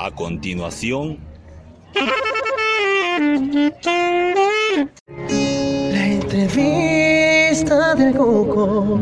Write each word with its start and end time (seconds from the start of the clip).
A 0.00 0.12
continuación... 0.12 1.18
La 5.90 6.06
entrevista 6.06 7.96
del 7.96 8.14
Coco. 8.14 9.00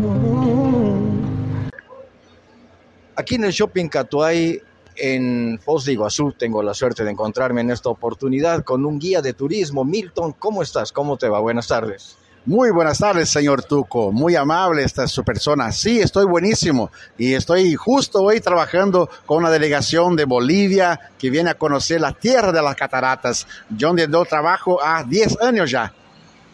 Aquí 3.14 3.34
en 3.34 3.44
el 3.44 3.52
Shopping 3.52 3.88
Catuay, 3.88 4.58
en 4.96 5.60
Foz 5.62 5.84
de 5.84 5.92
Iguazú, 5.92 6.32
tengo 6.32 6.62
la 6.62 6.72
suerte 6.72 7.04
de 7.04 7.10
encontrarme 7.10 7.60
en 7.60 7.72
esta 7.72 7.90
oportunidad 7.90 8.64
con 8.64 8.86
un 8.86 8.98
guía 8.98 9.20
de 9.20 9.34
turismo. 9.34 9.84
Milton, 9.84 10.32
¿cómo 10.32 10.62
estás? 10.62 10.92
¿Cómo 10.92 11.18
te 11.18 11.28
va? 11.28 11.40
Buenas 11.40 11.68
tardes. 11.68 12.16
Muy 12.46 12.70
buenas 12.70 12.98
tardes, 12.98 13.28
señor 13.28 13.64
Tuco. 13.64 14.12
Muy 14.12 14.36
amable 14.36 14.84
esta 14.84 15.08
su 15.08 15.24
persona. 15.24 15.72
Sí, 15.72 15.98
estoy 15.98 16.26
buenísimo. 16.26 16.92
Y 17.18 17.34
estoy 17.34 17.74
justo 17.74 18.22
hoy 18.22 18.38
trabajando 18.38 19.10
con 19.26 19.38
una 19.38 19.50
delegación 19.50 20.14
de 20.14 20.26
Bolivia 20.26 21.10
que 21.18 21.28
viene 21.28 21.50
a 21.50 21.54
conocer 21.54 22.00
la 22.00 22.12
tierra 22.12 22.52
de 22.52 22.62
las 22.62 22.76
cataratas. 22.76 23.48
Yo 23.68 23.88
donde 23.88 24.06
trabajo 24.28 24.80
a 24.80 25.02
10 25.02 25.42
años 25.42 25.72
ya. 25.72 25.92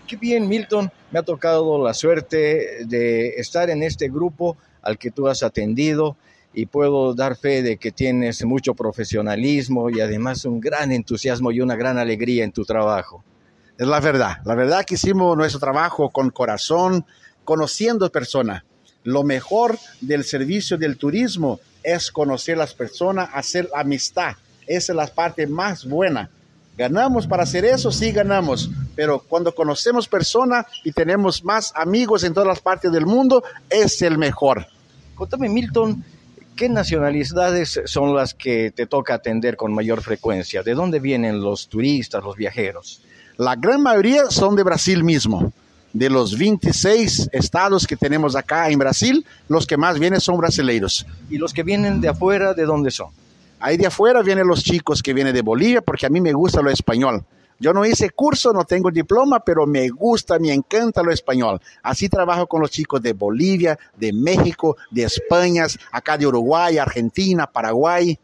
Qué 0.06 0.16
bien, 0.16 0.48
Milton. 0.48 0.90
Me 1.10 1.18
ha 1.18 1.22
tocado 1.22 1.84
la 1.84 1.92
suerte 1.92 2.86
de 2.86 3.34
estar 3.36 3.68
en 3.68 3.82
este 3.82 4.08
grupo 4.08 4.56
al 4.80 4.96
que 4.96 5.10
tú 5.10 5.28
has 5.28 5.42
atendido 5.42 6.16
y 6.54 6.64
puedo 6.64 7.12
dar 7.12 7.36
fe 7.36 7.60
de 7.60 7.76
que 7.76 7.92
tienes 7.92 8.42
mucho 8.46 8.72
profesionalismo 8.72 9.90
y 9.90 10.00
además 10.00 10.46
un 10.46 10.58
gran 10.58 10.90
entusiasmo 10.90 11.52
y 11.52 11.60
una 11.60 11.76
gran 11.76 11.98
alegría 11.98 12.44
en 12.44 12.52
tu 12.52 12.64
trabajo. 12.64 13.22
Es 13.82 13.88
la 13.88 13.98
verdad. 13.98 14.36
La 14.44 14.54
verdad 14.54 14.84
que 14.84 14.94
hicimos 14.94 15.36
nuestro 15.36 15.58
trabajo 15.58 16.10
con 16.10 16.30
corazón, 16.30 17.04
conociendo 17.42 18.12
personas. 18.12 18.62
Lo 19.02 19.24
mejor 19.24 19.76
del 20.00 20.22
servicio 20.22 20.78
del 20.78 20.96
turismo 20.96 21.58
es 21.82 22.12
conocer 22.12 22.56
las 22.56 22.74
personas, 22.74 23.30
hacer 23.32 23.68
amistad. 23.74 24.36
Esa 24.68 24.92
es 24.92 24.96
la 24.96 25.08
parte 25.08 25.48
más 25.48 25.84
buena. 25.84 26.30
¿Ganamos 26.78 27.26
para 27.26 27.42
hacer 27.42 27.64
eso? 27.64 27.90
Sí, 27.90 28.12
ganamos. 28.12 28.70
Pero 28.94 29.18
cuando 29.18 29.52
conocemos 29.52 30.06
personas 30.06 30.64
y 30.84 30.92
tenemos 30.92 31.42
más 31.42 31.72
amigos 31.74 32.22
en 32.22 32.34
todas 32.34 32.46
las 32.46 32.60
partes 32.60 32.92
del 32.92 33.04
mundo, 33.04 33.42
es 33.68 34.00
el 34.02 34.16
mejor. 34.16 34.64
Contame, 35.16 35.48
Milton, 35.48 36.04
¿qué 36.54 36.68
nacionalidades 36.68 37.80
son 37.86 38.14
las 38.14 38.32
que 38.32 38.70
te 38.70 38.86
toca 38.86 39.14
atender 39.14 39.56
con 39.56 39.74
mayor 39.74 40.02
frecuencia? 40.02 40.62
¿De 40.62 40.74
dónde 40.74 41.00
vienen 41.00 41.40
los 41.40 41.66
turistas, 41.66 42.22
los 42.22 42.36
viajeros? 42.36 43.02
La 43.38 43.56
gran 43.56 43.82
mayoría 43.82 44.30
son 44.30 44.56
de 44.56 44.62
Brasil 44.62 45.02
mismo. 45.02 45.52
De 45.92 46.08
los 46.08 46.38
26 46.38 47.30
estados 47.32 47.86
que 47.86 47.96
tenemos 47.96 48.34
acá 48.34 48.70
en 48.70 48.78
Brasil, 48.78 49.26
los 49.48 49.66
que 49.66 49.76
más 49.76 49.98
vienen 49.98 50.20
son 50.20 50.38
brasileiros. 50.38 51.06
¿Y 51.28 51.38
los 51.38 51.52
que 51.52 51.62
vienen 51.62 52.00
de 52.00 52.08
afuera, 52.08 52.54
de 52.54 52.64
dónde 52.64 52.90
son? 52.90 53.10
Ahí 53.60 53.76
de 53.76 53.86
afuera 53.86 54.22
vienen 54.22 54.46
los 54.46 54.62
chicos 54.64 55.02
que 55.02 55.14
vienen 55.14 55.34
de 55.34 55.42
Bolivia, 55.42 55.82
porque 55.82 56.06
a 56.06 56.08
mí 56.08 56.20
me 56.20 56.32
gusta 56.32 56.62
lo 56.62 56.70
español. 56.70 57.24
Yo 57.58 57.72
no 57.72 57.86
hice 57.86 58.10
curso, 58.10 58.52
no 58.52 58.64
tengo 58.64 58.90
diploma, 58.90 59.40
pero 59.40 59.66
me 59.66 59.88
gusta, 59.88 60.38
me 60.38 60.52
encanta 60.52 61.02
lo 61.02 61.12
español. 61.12 61.60
Así 61.82 62.08
trabajo 62.08 62.46
con 62.46 62.60
los 62.60 62.70
chicos 62.70 63.00
de 63.00 63.12
Bolivia, 63.12 63.78
de 63.96 64.12
México, 64.12 64.76
de 64.90 65.04
España, 65.04 65.66
acá 65.92 66.18
de 66.18 66.26
Uruguay, 66.26 66.78
Argentina, 66.78 67.46
Paraguay. 67.46 68.18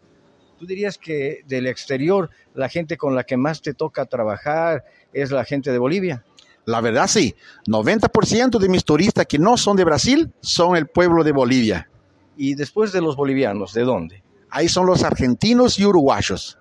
¿Tú 0.58 0.66
dirías 0.66 0.98
que 0.98 1.42
del 1.46 1.68
exterior 1.68 2.30
la 2.54 2.68
gente 2.68 2.96
con 2.96 3.14
la 3.14 3.22
que 3.22 3.36
más 3.36 3.62
te 3.62 3.74
toca 3.74 4.06
trabajar 4.06 4.84
es 5.12 5.30
la 5.30 5.44
gente 5.44 5.72
de 5.72 5.78
Bolivia? 5.78 6.24
La 6.64 6.80
verdad 6.80 7.06
sí, 7.06 7.34
90% 7.66 8.58
de 8.58 8.68
mis 8.68 8.84
turistas 8.84 9.26
que 9.26 9.38
no 9.38 9.56
son 9.56 9.76
de 9.76 9.84
Brasil 9.84 10.30
son 10.40 10.76
el 10.76 10.86
pueblo 10.86 11.24
de 11.24 11.32
Bolivia. 11.32 11.88
¿Y 12.36 12.54
después 12.54 12.92
de 12.92 13.00
los 13.00 13.16
bolivianos, 13.16 13.72
de 13.72 13.82
dónde? 13.82 14.22
Ahí 14.50 14.68
son 14.68 14.86
los 14.86 15.02
argentinos 15.02 15.78
y 15.78 15.86
uruguayos. 15.86 16.58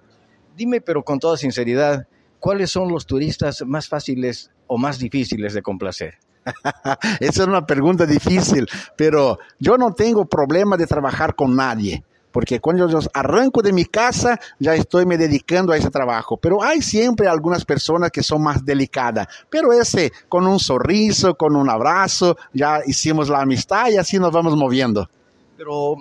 Dime, 0.56 0.82
pero 0.82 1.04
con 1.04 1.20
toda 1.20 1.38
sinceridad, 1.38 2.08
¿cuáles 2.40 2.72
son 2.72 2.90
los 2.90 3.06
turistas 3.06 3.64
más 3.66 3.88
fáciles 3.88 4.50
o 4.66 4.78
más 4.78 4.98
difíciles 4.98 5.54
de 5.54 5.62
complacer? 5.62 6.18
Esa 7.20 7.42
es 7.42 7.48
una 7.48 7.66
pregunta 7.66 8.06
difícil, 8.06 8.68
pero 8.96 9.38
yo 9.60 9.78
no 9.78 9.94
tengo 9.94 10.26
problema 10.26 10.78
de 10.78 10.88
trabajar 10.88 11.36
con 11.36 11.56
nadie 11.56 12.04
porque 12.38 12.60
cuando 12.60 12.88
yo 12.88 13.00
arranco 13.16 13.64
de 13.64 13.74
mi 13.74 13.86
casa 13.86 14.40
ya 14.60 14.76
estoy 14.76 15.08
me 15.08 15.18
dedicando 15.18 15.74
a 15.74 15.78
ese 15.78 15.90
trabajo, 15.90 16.38
pero 16.38 16.62
hay 16.62 16.84
siempre 16.84 17.28
algunas 17.28 17.66
personas 17.66 18.12
que 18.12 18.22
son 18.22 18.44
más 18.44 18.64
delicadas, 18.64 19.26
pero 19.50 19.74
ese 19.74 20.12
con 20.30 20.46
un 20.46 20.60
sonriso, 20.60 21.34
con 21.34 21.56
un 21.56 21.68
abrazo, 21.68 22.38
ya 22.54 22.82
hicimos 22.86 23.30
la 23.30 23.42
amistad 23.42 23.90
y 23.90 23.98
así 23.98 24.20
nos 24.20 24.32
vamos 24.32 24.56
moviendo. 24.56 25.10
Pero 25.58 25.96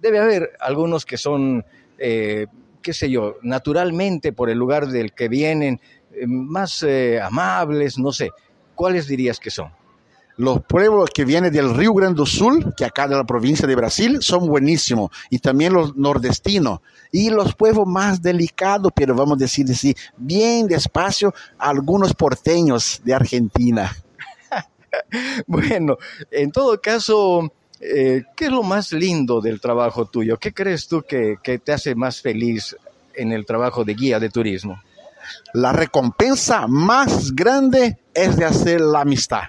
debe 0.00 0.18
haber 0.18 0.50
algunos 0.58 1.06
que 1.06 1.16
son, 1.16 1.64
eh, 1.96 2.48
qué 2.82 2.92
sé 2.92 3.08
yo, 3.08 3.36
naturalmente 3.42 4.32
por 4.32 4.50
el 4.50 4.58
lugar 4.58 4.88
del 4.88 5.12
que 5.12 5.28
vienen, 5.28 5.80
eh, 6.12 6.26
más 6.26 6.82
eh, 6.82 7.20
amables, 7.20 8.00
no 8.00 8.10
sé, 8.10 8.32
¿cuáles 8.74 9.06
dirías 9.06 9.38
que 9.38 9.50
son? 9.52 9.70
Los 10.38 10.62
pueblos 10.62 11.10
que 11.12 11.24
vienen 11.24 11.52
del 11.52 11.74
Río 11.74 11.92
Grande 11.92 12.18
do 12.18 12.24
Sul, 12.24 12.72
que 12.76 12.84
acá 12.84 13.08
de 13.08 13.16
la 13.16 13.24
provincia 13.24 13.66
de 13.66 13.74
Brasil, 13.74 14.18
son 14.20 14.46
buenísimos. 14.46 15.10
Y 15.30 15.40
también 15.40 15.72
los 15.72 15.96
nordestinos. 15.96 16.78
Y 17.10 17.30
los 17.30 17.56
pueblos 17.56 17.88
más 17.88 18.22
delicados, 18.22 18.92
pero 18.94 19.16
vamos 19.16 19.36
a 19.36 19.40
decir 19.40 19.66
así, 19.68 19.96
bien 20.16 20.68
despacio, 20.68 21.34
algunos 21.58 22.14
porteños 22.14 23.00
de 23.04 23.14
Argentina. 23.14 23.92
bueno, 25.48 25.96
en 26.30 26.52
todo 26.52 26.80
caso, 26.80 27.52
eh, 27.80 28.22
¿qué 28.36 28.44
es 28.44 28.52
lo 28.52 28.62
más 28.62 28.92
lindo 28.92 29.40
del 29.40 29.60
trabajo 29.60 30.04
tuyo? 30.04 30.36
¿Qué 30.36 30.54
crees 30.54 30.86
tú 30.86 31.02
que, 31.02 31.38
que 31.42 31.58
te 31.58 31.72
hace 31.72 31.96
más 31.96 32.20
feliz 32.20 32.76
en 33.12 33.32
el 33.32 33.44
trabajo 33.44 33.84
de 33.84 33.94
guía 33.94 34.20
de 34.20 34.30
turismo? 34.30 34.80
La 35.52 35.72
recompensa 35.72 36.68
más 36.68 37.34
grande 37.34 37.98
es 38.14 38.36
de 38.36 38.44
hacer 38.44 38.80
la 38.80 39.00
amistad 39.00 39.48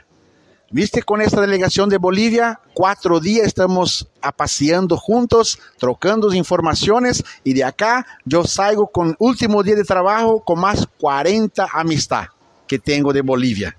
Viste 0.72 1.02
con 1.02 1.20
esta 1.20 1.42
delegación 1.42 1.90
de 1.90 1.98
Bolivia, 1.98 2.60
cuatro 2.76 3.20
días 3.20 3.48
estamos 3.48 4.08
paseando 4.38 4.98
juntos, 4.98 5.58
trocando 5.80 6.32
informaciones 6.32 7.24
y 7.44 7.54
de 7.54 7.64
acá 7.64 8.06
yo 8.24 8.44
salgo 8.44 8.86
con 8.86 9.16
último 9.18 9.64
día 9.64 9.76
de 9.76 9.84
trabajo 9.84 10.44
con 10.44 10.60
más 10.60 10.88
40 11.00 11.70
amistad 11.74 12.26
que 12.68 12.78
tengo 12.78 13.12
de 13.14 13.22
Bolivia. 13.22 13.76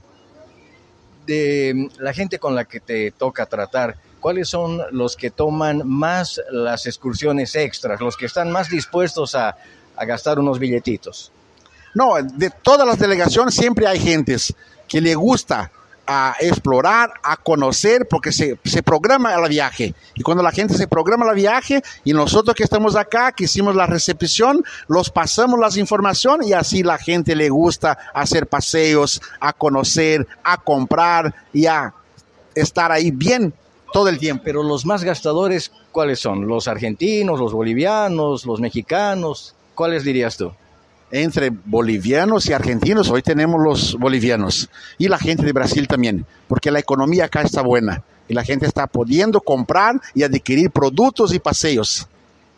De 1.26 1.88
la 2.00 2.12
gente 2.12 2.40
con 2.40 2.56
la 2.56 2.64
que 2.64 2.80
te 2.80 3.12
toca 3.12 3.46
tratar, 3.46 3.96
¿cuáles 4.18 4.48
son 4.48 4.82
los 4.90 5.14
que 5.14 5.30
toman 5.30 5.86
más 5.86 6.40
las 6.50 6.86
excursiones 6.86 7.54
extras, 7.54 8.00
los 8.00 8.16
que 8.16 8.26
están 8.26 8.50
más 8.50 8.68
dispuestos 8.68 9.36
a, 9.36 9.56
a 9.94 10.04
gastar 10.06 10.40
unos 10.40 10.58
billetitos? 10.58 11.30
No, 11.94 12.14
de 12.20 12.50
todas 12.50 12.84
las 12.84 12.98
delegaciones 12.98 13.54
siempre 13.54 13.86
hay 13.86 14.00
gentes 14.00 14.52
que 14.88 15.00
le 15.00 15.14
gusta 15.14 15.70
a 16.12 16.34
explorar, 16.40 17.12
a 17.22 17.36
conocer, 17.36 18.08
porque 18.10 18.32
se, 18.32 18.58
se 18.64 18.82
programa 18.82 19.32
el 19.32 19.48
viaje. 19.48 19.94
Y 20.16 20.22
cuando 20.22 20.42
la 20.42 20.50
gente 20.50 20.74
se 20.74 20.88
programa 20.88 21.24
el 21.30 21.36
viaje 21.36 21.84
y 22.02 22.12
nosotros 22.12 22.56
que 22.56 22.64
estamos 22.64 22.96
acá, 22.96 23.30
que 23.30 23.44
hicimos 23.44 23.76
la 23.76 23.86
recepción, 23.86 24.64
los 24.88 25.08
pasamos 25.10 25.60
las 25.60 25.76
informaciones 25.76 26.48
y 26.48 26.52
así 26.52 26.82
la 26.82 26.98
gente 26.98 27.36
le 27.36 27.48
gusta 27.48 27.96
hacer 28.12 28.48
paseos, 28.48 29.22
a 29.38 29.52
conocer, 29.52 30.26
a 30.42 30.56
comprar 30.56 31.32
y 31.52 31.66
a 31.66 31.94
estar 32.56 32.90
ahí 32.90 33.12
bien 33.12 33.54
todo 33.92 34.08
el 34.08 34.18
tiempo. 34.18 34.42
Pero 34.44 34.64
los 34.64 34.84
más 34.84 35.04
gastadores, 35.04 35.70
¿cuáles 35.92 36.18
son? 36.18 36.48
¿Los 36.48 36.66
argentinos, 36.66 37.38
los 37.38 37.52
bolivianos, 37.52 38.44
los 38.46 38.58
mexicanos? 38.58 39.54
¿Cuáles 39.76 40.02
dirías 40.02 40.36
tú? 40.36 40.50
Entre 41.10 41.50
bolivianos 41.50 42.46
y 42.48 42.52
argentinos, 42.52 43.10
hoy 43.10 43.22
tenemos 43.22 43.60
los 43.62 43.96
bolivianos 43.96 44.70
y 44.98 45.08
la 45.08 45.18
gente 45.18 45.44
de 45.44 45.52
Brasil 45.52 45.88
también, 45.88 46.24
porque 46.48 46.70
la 46.70 46.78
economía 46.78 47.24
acá 47.24 47.42
está 47.42 47.62
buena 47.62 48.04
y 48.28 48.34
la 48.34 48.44
gente 48.44 48.66
está 48.66 48.86
pudiendo 48.86 49.40
comprar 49.40 50.00
y 50.14 50.22
adquirir 50.22 50.70
productos 50.70 51.34
y 51.34 51.40
paseos. 51.40 52.06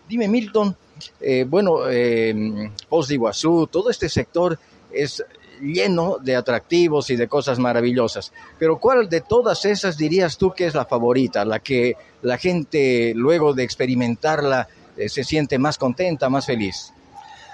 Dime, 0.09 0.29
Milton, 0.29 0.77
eh, 1.21 1.47
bueno, 1.49 1.89
eh, 1.89 2.35
de 2.35 3.15
Iguazú, 3.15 3.67
todo 3.71 3.89
este 3.89 4.09
sector 4.09 4.59
es 4.93 5.25
lleno 5.63 6.19
de 6.21 6.37
atractivos 6.37 7.09
y 7.11 7.17
de 7.17 7.29
cosas 7.29 7.59
maravillosas, 7.59 8.33
pero 8.59 8.79
¿cuál 8.79 9.09
de 9.09 9.21
todas 9.21 9.65
esas 9.65 9.97
dirías 9.97 10.37
tú 10.37 10.53
que 10.53 10.67
es 10.67 10.75
la 10.75 10.85
favorita, 10.85 11.45
la 11.45 11.61
que 11.61 11.97
la 12.21 12.37
gente 12.37 13.13
luego 13.15 13.55
de 13.55 13.63
experimentarla 13.63 14.69
eh, 14.97 15.09
se 15.09 15.25
siente 15.25 15.59
más 15.59 15.79
contenta, 15.79 16.29
más 16.29 16.47
feliz? 16.47 16.93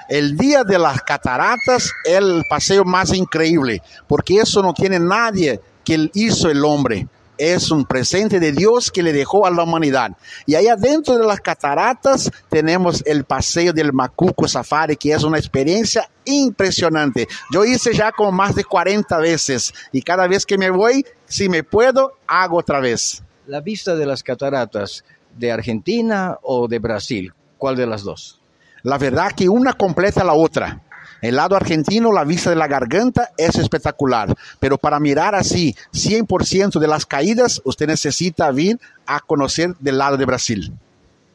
El 0.09 0.39
día 0.39 0.65
de 0.65 0.79
las 0.79 1.03
cataratas 1.03 1.93
es 2.03 2.17
el 2.17 2.43
paseo 2.49 2.83
más 2.83 3.13
increíble, 3.13 3.83
porque 4.07 4.39
eso 4.39 4.63
no 4.63 4.73
tiene 4.73 4.99
nadie 4.99 5.61
que 5.85 6.09
hizo 6.15 6.49
el 6.49 6.65
hombre. 6.65 7.07
Es 7.37 7.71
un 7.71 7.85
presente 7.85 8.41
de 8.41 8.53
Dios 8.53 8.91
que 8.91 9.03
le 9.03 9.13
dejó 9.13 9.45
a 9.47 9.51
la 9.51 9.65
humanidad. 9.65 10.13
Y 10.47 10.55
ahí 10.55 10.67
adentro 10.67 11.19
de 11.19 11.27
las 11.27 11.41
cataratas 11.41 12.31
tenemos 12.49 13.03
el 13.05 13.25
paseo 13.25 13.75
del 13.75 13.93
Macuco 13.93 14.49
Safari, 14.49 14.97
que 14.97 15.13
es 15.13 15.23
una 15.25 15.37
experiencia 15.37 16.09
impresionante. 16.25 17.29
Yo 17.53 17.67
hice 17.67 17.93
ya 17.93 18.11
como 18.11 18.33
más 18.33 18.55
de 18.55 18.65
40 18.65 19.19
veces 19.19 19.75
y 19.93 20.01
cada 20.01 20.27
vez 20.27 20.47
que 20.47 20.57
me 20.57 20.71
voy, 20.71 21.05
si 21.27 21.51
me 21.51 21.63
puedo, 21.65 22.13
hago 22.27 22.57
otra 22.57 22.81
vez. 22.81 23.23
La 23.47 23.61
vista 23.61 23.95
de 23.95 24.07
las 24.07 24.23
cataratas 24.23 25.05
de 25.37 25.53
Argentina 25.53 26.39
o 26.43 26.67
de 26.67 26.79
Brasil, 26.79 27.35
¿cuál 27.59 27.77
de 27.77 27.87
las 27.87 28.03
dos? 28.05 28.41
La 28.83 28.99
verdad 28.99 29.33
que 29.33 29.49
una 29.49 29.73
completa 29.73 30.25
la 30.25 30.35
otra. 30.35 30.83
El 31.21 31.37
lado 31.37 31.57
argentino, 31.57 32.13
la 32.13 32.25
vista 32.25 32.51
de 32.51 32.57
la 32.57 32.69
garganta 32.69 33.31
es 33.37 33.57
espectacular, 33.57 34.35
pero 34.61 34.79
para 34.79 35.01
mirar 35.01 35.35
así 35.35 35.75
100% 35.93 36.79
de 36.79 36.87
las 36.87 37.07
caídas, 37.07 37.61
usted 37.65 37.89
necesita 37.89 38.51
vir 38.53 38.79
a 39.05 39.19
conocer 39.21 39.75
del 39.81 39.99
lado 39.99 40.17
de 40.17 40.25
Brasil. 40.25 40.73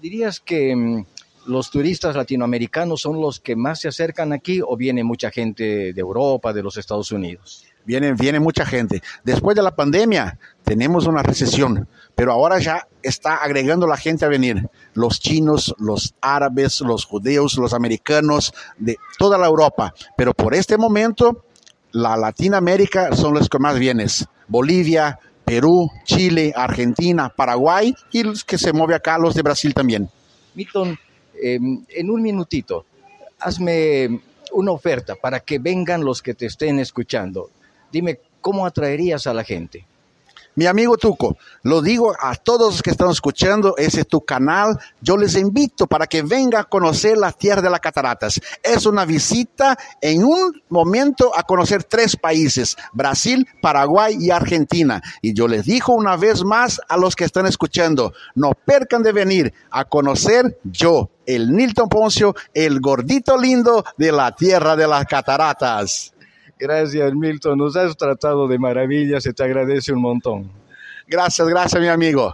¿Dirías 0.01 0.39
que 0.39 0.73
mm, 0.73 1.05
los 1.47 1.69
turistas 1.69 2.15
latinoamericanos 2.15 3.01
son 3.01 3.19
los 3.19 3.41
que 3.41 3.57
más 3.57 3.81
se 3.81 3.89
acercan 3.89 4.31
aquí 4.31 4.61
o 4.65 4.77
viene 4.77 5.03
mucha 5.03 5.31
gente 5.31 5.91
de 5.93 6.01
Europa, 6.01 6.53
de 6.53 6.63
los 6.63 6.77
Estados 6.77 7.11
Unidos? 7.11 7.65
Viene, 7.85 8.13
viene 8.13 8.39
mucha 8.39 8.65
gente. 8.65 9.03
Después 9.25 9.57
de 9.57 9.63
la 9.63 9.75
pandemia 9.75 10.39
tenemos 10.63 11.05
una 11.07 11.21
recesión, 11.21 11.89
pero 12.15 12.31
ahora 12.31 12.59
ya 12.59 12.87
está 13.01 13.37
agregando 13.37 13.87
la 13.87 13.97
gente 13.97 14.25
a 14.25 14.29
venir. 14.29 14.69
Los 14.93 15.19
chinos, 15.19 15.73
los 15.79 16.13
árabes, 16.21 16.81
los 16.81 17.05
judíos, 17.05 17.57
los 17.57 17.73
americanos, 17.73 18.53
de 18.77 18.97
toda 19.17 19.37
la 19.37 19.47
Europa. 19.47 19.93
Pero 20.15 20.33
por 20.33 20.53
este 20.53 20.77
momento, 20.77 21.45
la 21.91 22.15
Latinoamérica 22.15 23.15
son 23.15 23.33
los 23.33 23.49
que 23.49 23.59
más 23.59 23.79
vienen. 23.79 24.07
Bolivia, 24.47 25.19
Perú, 25.45 25.89
Chile, 26.05 26.53
Argentina, 26.55 27.29
Paraguay 27.29 27.93
y 28.11 28.23
los 28.23 28.43
que 28.43 28.57
se 28.57 28.73
mueve 28.73 28.95
acá, 28.95 29.17
los 29.17 29.33
de 29.33 29.41
Brasil 29.41 29.73
también. 29.73 30.09
Milton, 30.55 30.97
eh, 31.41 31.59
en 31.89 32.09
un 32.09 32.21
minutito, 32.21 32.85
hazme 33.39 34.21
una 34.53 34.71
oferta 34.71 35.15
para 35.15 35.39
que 35.39 35.59
vengan 35.59 36.03
los 36.03 36.21
que 36.21 36.33
te 36.33 36.45
estén 36.45 36.79
escuchando. 36.79 37.49
Dime, 37.91 38.19
¿cómo 38.39 38.65
atraerías 38.65 39.27
a 39.27 39.33
la 39.33 39.43
gente? 39.43 39.85
Mi 40.55 40.67
amigo 40.67 40.97
Tuco, 40.97 41.37
lo 41.63 41.81
digo 41.81 42.13
a 42.19 42.35
todos 42.35 42.73
los 42.73 42.81
que 42.83 42.91
están 42.91 43.09
escuchando, 43.09 43.75
ese 43.77 44.01
es 44.01 44.07
tu 44.07 44.21
canal. 44.21 44.77
Yo 45.01 45.17
les 45.17 45.35
invito 45.35 45.87
para 45.87 46.05
que 46.05 46.21
vengan 46.21 46.61
a 46.61 46.63
conocer 46.65 47.17
la 47.17 47.31
tierra 47.31 47.61
de 47.61 47.71
las 47.71 47.79
cataratas. 47.79 48.39
Es 48.61 48.85
una 48.85 49.03
visita 49.03 49.75
en 49.99 50.23
un 50.23 50.61
momento 50.69 51.31
a 51.35 51.41
conocer 51.41 51.83
tres 51.83 52.15
países, 52.15 52.77
Brasil, 52.93 53.47
Paraguay 53.61 54.15
y 54.19 54.29
Argentina. 54.29 55.01
Y 55.23 55.33
yo 55.33 55.47
les 55.47 55.65
digo 55.65 55.95
una 55.95 56.17
vez 56.17 56.43
más 56.43 56.79
a 56.87 56.97
los 56.97 57.15
que 57.15 57.25
están 57.25 57.47
escuchando, 57.47 58.13
no 58.35 58.51
percan 58.51 59.01
de 59.01 59.11
venir 59.11 59.53
a 59.71 59.85
conocer 59.85 60.59
yo, 60.63 61.09
el 61.25 61.51
Nilton 61.51 61.89
Poncio, 61.89 62.35
el 62.53 62.79
gordito 62.79 63.37
lindo 63.37 63.83
de 63.97 64.11
la 64.11 64.35
tierra 64.35 64.75
de 64.75 64.87
las 64.87 65.05
cataratas. 65.05 66.12
Gracias, 66.63 67.13
Milton. 67.13 67.57
Nos 67.57 67.75
has 67.75 67.97
tratado 67.97 68.47
de 68.47 68.57
maravilla, 68.57 69.19
se 69.19 69.33
te 69.33 69.43
agradece 69.43 69.91
un 69.91 69.99
montón. 69.99 70.49
Gracias, 71.05 71.45
gracias, 71.45 71.81
mi 71.81 71.89
amigo. 71.89 72.33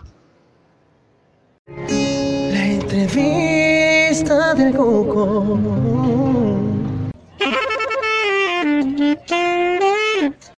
La 1.68 2.66
entrevista 2.68 4.54
del 4.54 4.76
Coco. 4.76 5.58